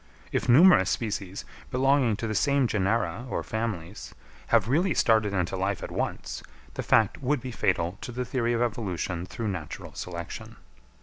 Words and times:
If 0.31 0.49
numerous 0.49 0.89
species, 0.89 1.45
belonging 1.69 2.15
to 2.15 2.25
the 2.25 2.33
same 2.33 2.65
genera 2.65 3.27
or 3.29 3.43
families, 3.43 4.15
have 4.47 4.67
really 4.67 4.95
started 4.95 5.31
into 5.31 5.55
life 5.55 5.83
at 5.83 5.91
once, 5.91 6.41
the 6.73 6.81
fact 6.81 7.21
would 7.21 7.39
be 7.39 7.51
fatal 7.51 7.99
to 8.01 8.11
the 8.11 8.25
theory 8.25 8.53
of 8.53 8.63
evolution 8.63 9.27
through 9.27 9.49
natural 9.49 9.93
selection. 9.93 10.55